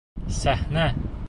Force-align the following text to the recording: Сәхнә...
Сәхнә... 0.37 0.89